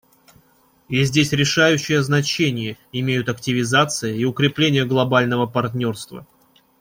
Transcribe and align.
И 0.89 1.03
здесь 1.03 1.31
решающее 1.31 2.01
значение 2.01 2.79
имеют 2.91 3.29
активизация 3.29 4.11
и 4.13 4.25
укрепление 4.25 4.83
глобального 4.83 5.45
партнерства. 5.45 6.25